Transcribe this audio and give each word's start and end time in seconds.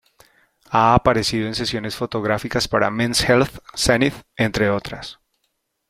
Ha 0.71 0.95
aparecido 0.95 1.45
en 1.45 1.53
sesiones 1.53 1.95
fotográficas 1.95 2.67
para 2.67 2.89
"Men's 2.89 3.21
Health", 3.29 3.57
"Zenith", 3.77 4.15
entre 4.35 4.71
otras. 4.71 5.19